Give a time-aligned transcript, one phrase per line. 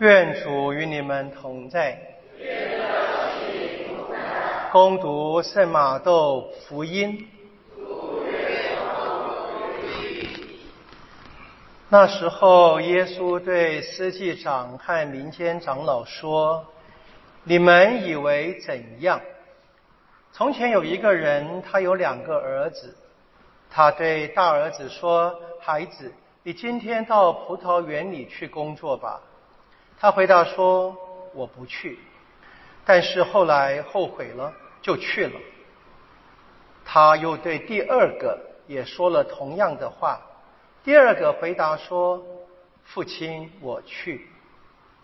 [0.00, 1.98] 愿主与你们同在。
[4.70, 7.26] 攻读圣马窦福音。
[11.88, 16.64] 那时候，耶稣对司祭长和民间长老说
[17.42, 19.20] ：“你们以为怎样？
[20.32, 22.96] 从前有一个人，他有两个儿子。
[23.68, 26.12] 他对大儿子说：‘孩子，
[26.44, 29.20] 你今天到葡萄园里去工作吧。’
[30.00, 30.96] 他回答说
[31.34, 31.98] ：“我不去。”
[32.86, 35.32] 但是后来后悔了，就去了。
[36.84, 40.20] 他又对第二个也说了同样的话。
[40.84, 42.24] 第二个回答说
[42.86, 44.28] ：“父亲，我去。”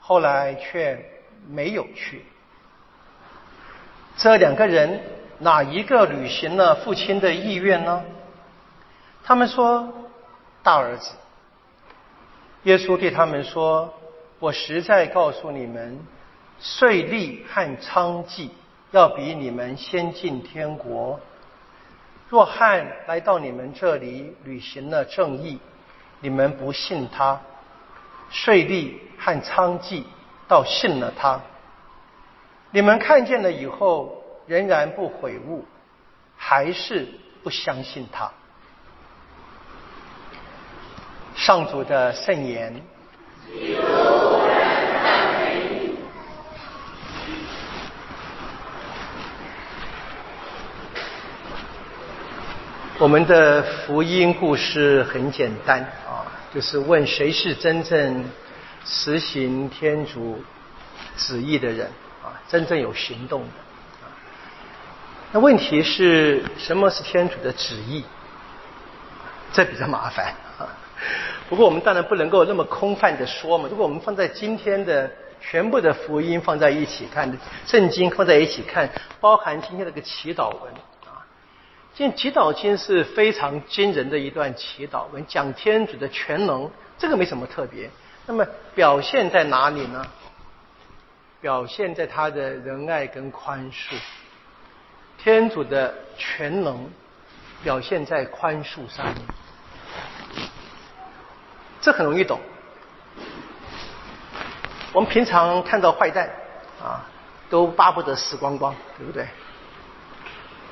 [0.00, 0.98] 后来却
[1.46, 2.24] 没有去。
[4.16, 5.00] 这两个人
[5.38, 8.02] 哪一个履行了父亲的意愿呢？
[9.22, 9.92] 他们说
[10.64, 11.12] ：“大儿子。”
[12.64, 13.92] 耶稣对他们说。
[14.40, 15.98] 我实在告诉你们，
[16.60, 18.50] 税吏和娼妓
[18.92, 21.18] 要比你们先进天国。
[22.28, 25.58] 若汉来到你们这里履行了正义，
[26.20, 27.40] 你们不信他；
[28.30, 30.04] 税吏和娼妓
[30.46, 31.40] 倒信了他。
[32.70, 35.64] 你们看见了以后，仍然不悔悟，
[36.36, 37.08] 还是
[37.42, 38.30] 不相信他。
[41.34, 42.80] 上主的圣言。
[53.00, 58.24] 我们的福音故事很简单啊，就是问谁是真正
[58.84, 60.42] 实行天主
[61.16, 61.86] 旨意的人
[62.22, 63.48] 啊，真正有行动的。
[65.30, 68.04] 那问题是什么是天主的旨意？
[69.52, 70.66] 这比较麻烦啊。
[71.48, 73.68] 不过我们当然不能够那么空泛的说嘛。
[73.70, 75.10] 如果我们放在今天的
[75.40, 78.90] 全部的福音放在一起看，圣经放在一起看，
[79.20, 80.72] 包含今天这个祈祷文。
[81.06, 81.24] 啊，
[81.94, 87.88] 今天祈祷经是非常惊人的一段祈祷文，讲天主的全能，这个没什么特别。
[88.26, 90.06] 那么表现在哪里呢？
[91.40, 93.94] 表现在他的仁爱跟宽恕。
[95.22, 96.90] 天主的全能
[97.62, 99.16] 表现在宽恕上面，
[101.88, 102.38] 这很容易懂。
[104.92, 106.28] 我们平常看到坏蛋
[106.82, 107.00] 啊，
[107.48, 109.26] 都巴不得死光光，对不对？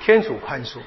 [0.00, 0.80] 天主宽恕。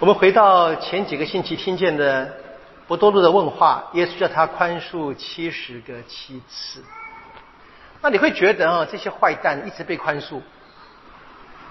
[0.00, 2.28] 我们回到前几个星期听见的
[2.88, 6.82] 博多禄的问话，耶稣叫他宽恕七十个七次。
[8.00, 10.40] 那你会觉得啊，这些坏蛋一直被宽恕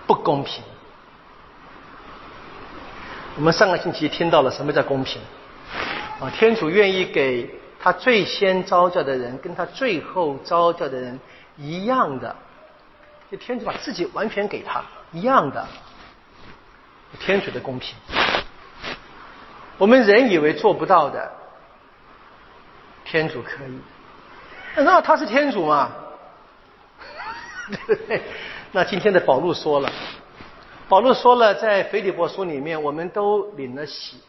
[0.08, 0.64] 不公平。
[3.36, 5.22] 我们上个星期听到了什么叫公平？
[6.22, 7.50] 啊，天主愿意给
[7.80, 11.20] 他最先招教的人跟他最后招教的人
[11.58, 12.36] 一样的，
[13.32, 15.68] 就天主把自己完全给他一样的。
[17.20, 17.96] 天主的公平，
[19.80, 21.32] 我们人以为做不到的，
[23.04, 23.80] 天主可以。
[24.76, 25.92] 那他是天主嘛？
[28.72, 29.92] 那今天的保禄说了，
[30.88, 34.22] 保禄说了，在腓立伯书里面，我们都领了喜。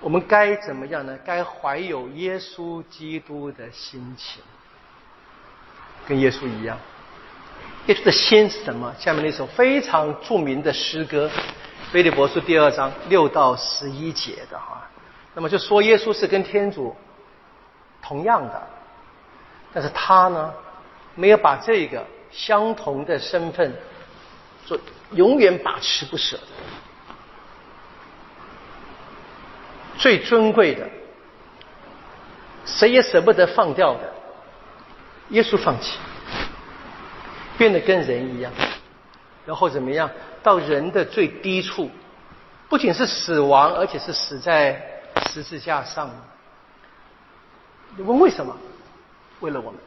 [0.00, 1.18] 我们该怎么样呢？
[1.24, 4.42] 该怀有耶稣基督的心情，
[6.06, 6.78] 跟耶稣一样。
[7.86, 8.94] 耶稣的心是什么？
[8.98, 11.28] 下面那首非常著名的诗歌
[11.92, 14.88] 《菲利伯书》第二章六到十一节的哈。
[15.34, 16.96] 那么就说耶稣是跟天主
[18.02, 18.66] 同样的，
[19.72, 20.52] 但是他呢，
[21.14, 23.76] 没有把这个相同的身份
[24.64, 24.78] 做
[25.12, 26.42] 永远把持不舍的，
[30.00, 30.88] 最尊贵的，
[32.64, 34.12] 谁也舍不得放掉的，
[35.28, 35.98] 耶稣放弃。
[37.58, 38.50] 变得跟人一样，
[39.44, 40.10] 然后怎么样？
[40.42, 41.90] 到人的最低处，
[42.70, 44.80] 不仅是死亡，而且是死在
[45.30, 46.10] 十字架上。
[47.98, 48.56] 你问为什么？
[49.40, 49.78] 为了我们，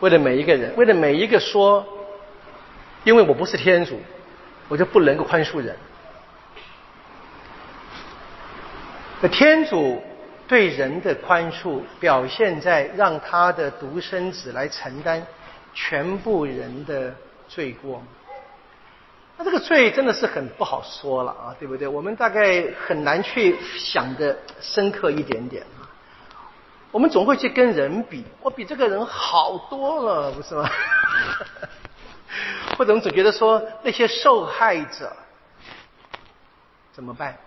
[0.00, 1.86] 为了每一个人，为了每一个说，
[3.04, 4.00] 因为我不是天主，
[4.68, 5.76] 我就不能够宽恕人。
[9.22, 10.02] 那天主
[10.48, 15.24] 对人的宽恕，表现在让他的独生子来承担。
[15.72, 17.14] 全部人的
[17.46, 18.02] 罪过，
[19.38, 21.86] 那这个罪真的是很不好说了啊，对不对？
[21.86, 25.86] 我们大概很难去想的深刻一点点啊。
[26.90, 30.68] 我们总会去跟人比，我比这个人好多了，不是吗？
[32.76, 35.16] 或者我们总觉得说那些受害者
[36.92, 37.38] 怎么办？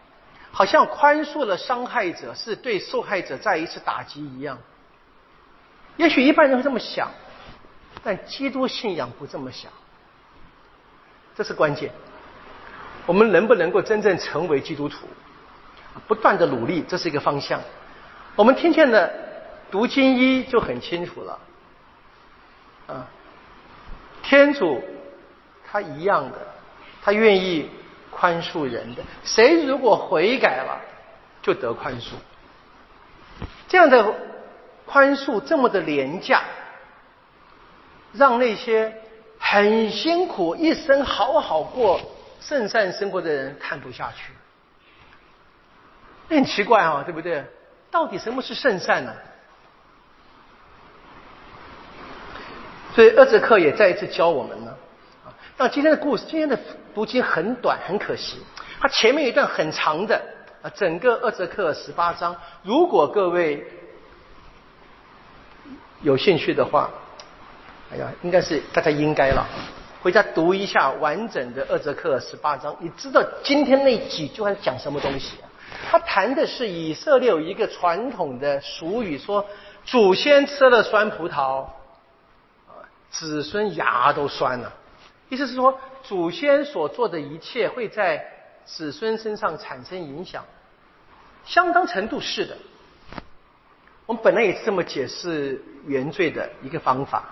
[0.53, 4.59] 好像宽恕了伤害者是对受害者再一次打击一样。
[5.97, 7.09] 也许一般人会这么想，
[8.03, 9.71] 但基督信仰不这么想。
[11.35, 11.91] 这是关键。
[13.07, 15.07] 我们能不能够真正成为基督徒？
[16.07, 17.59] 不断的努力，这是一个方向。
[18.35, 19.11] 我们听见的
[19.71, 21.39] 读经一就很清楚了。
[22.87, 23.07] 啊，
[24.21, 24.83] 天主
[25.65, 26.37] 他一样的，
[27.01, 27.69] 他愿意
[28.17, 29.03] 宽恕人的。
[29.23, 30.79] 谁如果悔改了，
[31.41, 32.13] 就得宽恕。
[33.67, 34.13] 这样的
[34.85, 36.41] 宽恕这么的廉价，
[38.13, 38.95] 让那些
[39.39, 41.99] 很辛苦一生好好过
[42.39, 44.33] 圣善生活的人看不下去。
[46.29, 47.45] 很奇怪啊，对不对？
[47.91, 49.13] 到底什么是圣善呢？
[52.95, 54.75] 所以厄泽克也再一次教我们呢。
[55.55, 56.57] 那今天的故事，今天的
[56.95, 58.37] 读经很短，很可惜。
[58.79, 60.19] 它前面一段很长的
[60.63, 62.35] 啊，整个二泽克十八章。
[62.63, 63.63] 如果各位
[66.01, 66.89] 有兴趣的话，
[67.91, 69.45] 哎呀，应该是大家应该了，
[70.01, 75.37] 回家读一下完整的二泽克十八章，你知道今天那几句话讲什么东西？
[75.89, 79.45] 他谈的是以色列有一个传统的俗语，说
[79.85, 81.67] 祖先吃了酸葡萄。
[83.11, 84.73] 子孙牙都酸了，
[85.33, 88.23] 意思是说，祖先所做的一切会在
[88.65, 90.45] 子孙身上产生影响，
[91.43, 92.55] 相当程度是的。
[94.05, 97.23] 我们本来也是这么解释原罪的一个方法。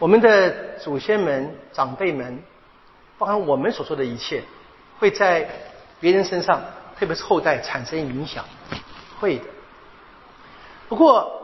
[0.00, 2.42] 我们的祖先们、长辈们，
[3.18, 4.42] 包含我们所说的一切，
[4.98, 5.48] 会在
[6.00, 6.60] 别人身上，
[6.98, 8.44] 特别是后代产生影响，
[9.20, 9.44] 会的。
[10.88, 11.39] 不过。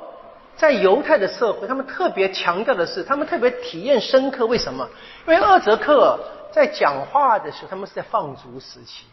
[0.56, 4.46] 在犹太的社会，他们特别强调的是，他们特别体验深刻。
[4.46, 4.88] 为什么？
[5.26, 6.18] 因为厄泽克
[6.50, 9.04] 在讲话的时候，他们是在放逐时期。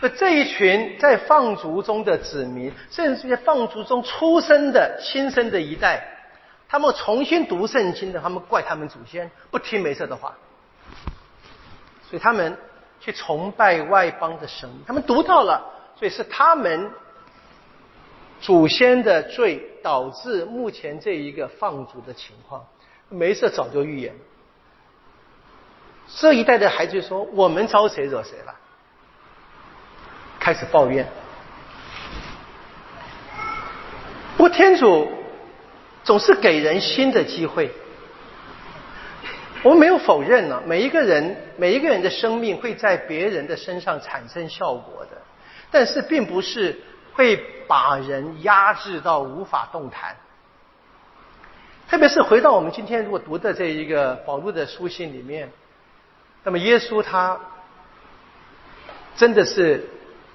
[0.00, 6.04] 那这一群在放逐中的子民，甚至在放逐中出生的新生的一代，
[6.68, 10.34] 他们重新读圣经的，他们怪他们祖先不听梅瑟的话，
[12.10, 12.56] 所以他们
[13.00, 14.68] 去崇拜外邦的神。
[14.86, 15.62] 他们读到了，
[15.96, 16.90] 所以是他们。
[18.40, 22.64] 祖先的罪导致目前这一个放逐的情况，
[23.10, 24.14] 梅瑟早就预言。
[26.08, 28.54] 这一代的孩子说：“我们招谁惹谁了？”
[30.40, 31.06] 开始抱怨。
[34.38, 35.06] 不过天主
[36.02, 37.70] 总是给人新的机会。
[39.62, 45.20] 我们没有否认呢，每一个人每一个人的生命会在别人的身上产生效果的，
[45.70, 46.74] 但是并不是。
[47.14, 47.36] 会
[47.68, 50.16] 把人压制到无法动弹，
[51.88, 55.50] 特别是回到我们今天如果读的这一个保罗的书信里面，
[56.42, 57.38] 那么耶稣他
[59.16, 59.88] 真的是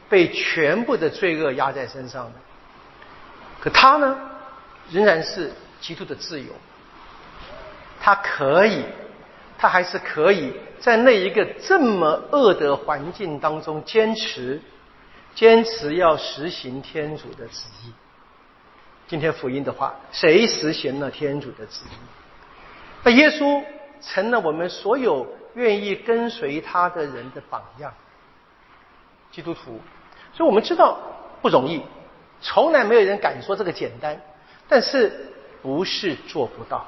[0.07, 2.33] 被全部的罪恶压在身上的，
[3.59, 4.17] 可他呢
[4.89, 6.53] 仍然是极度的自由，
[7.99, 8.85] 他可以，
[9.57, 14.61] 他还是可以在那一个这么恶的环境当中坚持。
[15.35, 17.93] 坚持要实行天主的旨意。
[19.07, 21.95] 今天福音的话，谁实行了天主的旨意？
[23.03, 23.63] 那耶稣
[24.01, 27.93] 成了我们所有愿意跟随他的人的榜样。
[29.31, 29.79] 基督徒，
[30.33, 30.99] 所以我们知道
[31.41, 31.81] 不容易，
[32.41, 34.21] 从来没有人敢说这个简单。
[34.67, 35.33] 但是
[35.63, 36.85] 不是做不到？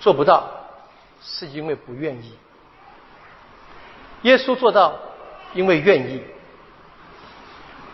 [0.00, 0.50] 做不到
[1.22, 2.36] 是因为不愿意。
[4.22, 4.98] 耶稣做到，
[5.54, 6.22] 因为愿意。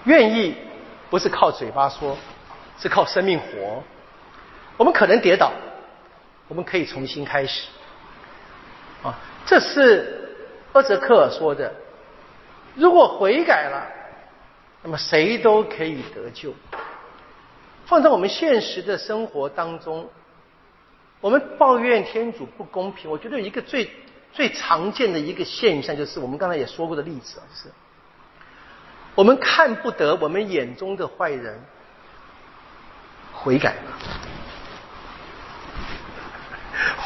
[0.06, 0.54] 愿意
[1.10, 2.16] 不是靠嘴巴说，
[2.78, 3.82] 是靠生命活。
[4.76, 5.52] 我们可能跌倒，
[6.48, 7.68] 我们可以重新开始。
[9.02, 10.30] 啊，这是
[10.72, 11.72] 厄泽克尔说的。
[12.74, 13.86] 如果悔改了，
[14.82, 16.54] 那么谁都可以得救。
[17.86, 20.08] 放在我们现实的生活当中，
[21.20, 23.10] 我们抱怨天主不公平。
[23.10, 23.90] 我觉得一个最
[24.32, 27.74] 最常见的一个现象，就是我们刚才也说过的例子啊，就是。
[29.16, 31.58] 我们看不得我们眼中的坏人
[33.32, 33.76] 悔改，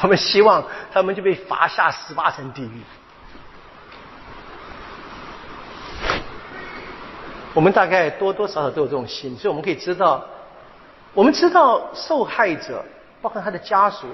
[0.02, 2.82] 我们希望他们就被罚下十八层地狱。
[7.54, 10.24] 我们大概多多少少都有这种心，所以我们可以知道，
[11.14, 12.84] 我们知道受害者
[13.22, 14.08] 包括他的家属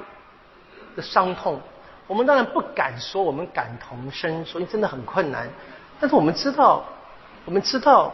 [0.94, 1.58] 的伤痛，
[2.06, 5.48] 我们当然不敢说我们感同身受，因为真的很困难。
[5.98, 6.84] 但是我们知道。
[7.46, 8.12] 我们知道，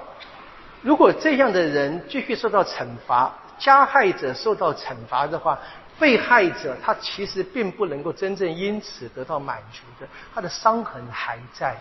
[0.83, 5.59] 如果这样的人继续受到惩罚，加害者受到惩罚的话，
[5.99, 11.77] 被害者他其实并不能够真正因此得到满足的，他的伤痕还在。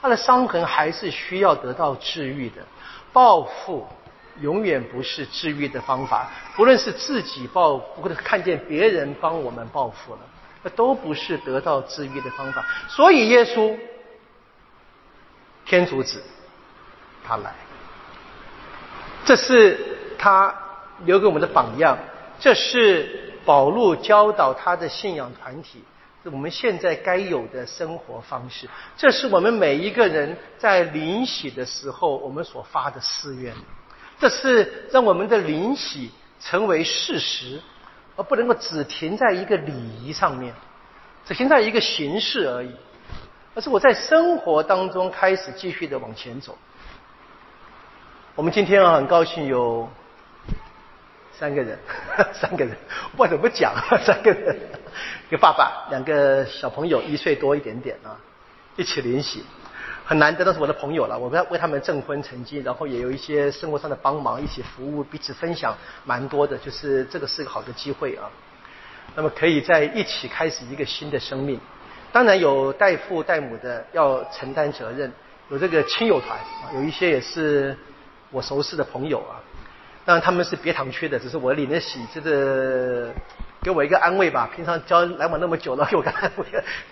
[0.00, 2.62] 他的伤痕还是需要得到治愈的。
[3.12, 3.86] 报复
[4.40, 10.20] 永远不是治愈的方法，不论是自己报，或者看见别人帮我们报复了，
[10.62, 12.64] 那都不是得到治愈的方法。
[12.88, 13.76] 所以耶稣，
[15.64, 16.22] 天主子，
[17.26, 17.54] 他来，
[19.24, 19.78] 这是
[20.18, 20.54] 他
[21.04, 21.98] 留给我们的榜样，
[22.38, 25.82] 这是保禄教导他的信仰团体。
[26.24, 33.54] 我们现在该有的生活方式，这是我们每一个人在临洗的时候我们所发的誓愿。
[34.18, 37.60] 这是让我们的临洗成为事实，
[38.16, 40.52] 而不能够只停在一个礼仪上面，
[41.24, 42.72] 只停在一个形式而已。
[43.54, 46.58] 而是我在生活当中开始继续的往前走。
[48.36, 49.88] 我们今天啊，很高兴有。
[51.32, 51.78] 三个人，
[52.34, 52.76] 三个人，
[53.16, 53.74] 不知道怎么讲，
[54.04, 54.54] 三个人，
[55.28, 58.12] 一个爸爸，两个小朋友，一岁多一点点啊，
[58.76, 59.42] 一起联系，
[60.04, 65.74] 很难得都是我的朋友了，我们为他们证婚成绩，然后也有一些生活上的帮忙，一起服务，彼此分享
[66.04, 68.28] 蛮多的，就是这个是个好的机会啊。
[69.14, 71.58] 那么可以在一起开始一个新的生命，
[72.12, 75.10] 当然有带父带母的要承担责任，
[75.48, 76.38] 有这个亲友团，
[76.74, 77.76] 有一些也是
[78.30, 79.40] 我熟识的朋友啊。
[80.04, 83.12] 当然他们是别堂区的，只是我领的喜，就是
[83.60, 84.48] 给我一个安慰吧。
[84.54, 86.44] 平常交来往那么久了，给我个安慰，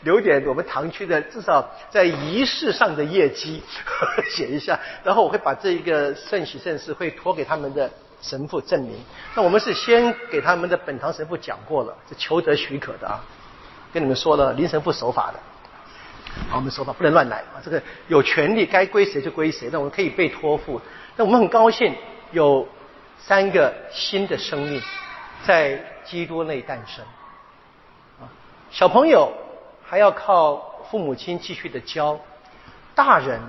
[0.02, 3.62] 留点我们堂区的至少在仪式上的业绩
[4.28, 4.76] 写一下。
[5.04, 7.88] 然后我会把这一个圣喜圣事会托给他们的
[8.20, 8.96] 神父证明。
[9.36, 13.24] 那我们是先给他们的本堂神父讲过了，是求得许可的啊。
[13.92, 15.38] 跟你们说了，林神父守法的，
[16.50, 17.62] 好，我们守法不能乱来啊。
[17.64, 20.80] 这个有权利该归谁就归谁，那我们可以被托付。
[21.16, 21.94] 那我们很高兴
[22.32, 22.66] 有。
[23.16, 24.82] 三个新的生命
[25.46, 27.02] 在基督内诞生，
[28.20, 28.28] 啊，
[28.70, 29.32] 小朋友
[29.82, 30.56] 还要靠
[30.90, 32.20] 父母亲继续的教，
[32.94, 33.40] 大人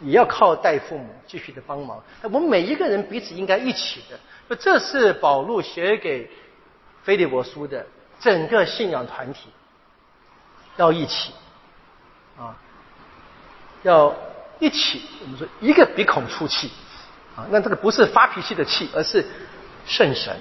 [0.00, 2.02] 也要靠带父母继续的帮忙。
[2.22, 4.56] 我们每一个人彼此应该一起的。
[4.56, 6.30] 这是保禄写给
[7.02, 7.84] 菲利伯书的
[8.18, 9.50] 整个信仰团体
[10.76, 11.34] 要一起，
[12.38, 12.56] 啊，
[13.82, 14.14] 要
[14.58, 15.02] 一起。
[15.22, 16.70] 我们说一个鼻孔出气。
[17.36, 19.22] 啊，那这个不是发脾气的气，而是
[19.84, 20.34] 圣神、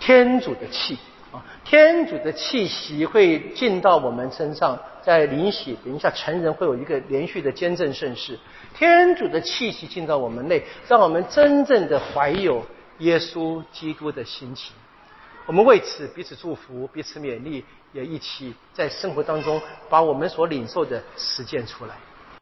[0.00, 0.98] 天主的气
[1.30, 1.38] 啊！
[1.64, 8.36] 天主的气息会进到我们身上，在灵洗，等一下成人会有一个连续的坚振盛世。
[8.74, 12.66] 天主的气息进到我们内，让我们真正的怀有
[12.98, 14.74] 耶稣基督的心情。
[15.46, 21.94] 我们为此彼此祝福，彼此勉励，也一起在生活当中把我们所领受的实践出来。